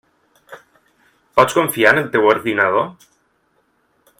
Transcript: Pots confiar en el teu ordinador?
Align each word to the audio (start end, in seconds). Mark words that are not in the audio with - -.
Pots 1.41 1.57
confiar 1.57 1.91
en 1.97 2.01
el 2.03 2.09
teu 2.17 2.25
ordinador? 2.33 2.89